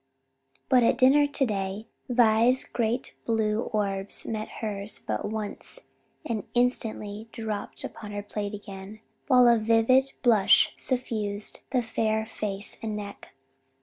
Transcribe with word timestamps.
But 0.67 0.81
at 0.81 0.97
dinner 0.97 1.27
to 1.27 1.45
day, 1.45 1.85
Vi's 2.09 2.63
great 2.63 3.13
blue 3.23 3.59
orbs 3.61 4.25
met 4.25 4.49
hers 4.49 4.97
but 4.97 5.25
once 5.25 5.79
and 6.25 6.43
instantly 6.55 7.29
dropped 7.31 7.83
upon 7.83 8.09
her 8.11 8.23
plate 8.23 8.55
again, 8.55 9.01
while 9.27 9.47
a 9.47 9.59
vivid 9.59 10.13
blush 10.23 10.73
suffused 10.75 11.59
the 11.69 11.83
fair 11.83 12.25
face 12.25 12.79
and 12.81 12.95
neck. 12.97 13.35